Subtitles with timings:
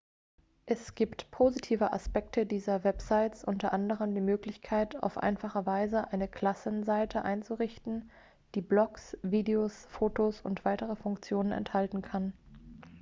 [0.65, 7.21] es gibt positive aspekte dieser websites unter anderem die möglichkeit auf einfache weise eine klassenseite
[7.23, 8.09] einzurichten
[8.55, 12.33] die blogs videos fotos und weitere funktionen enthalten kann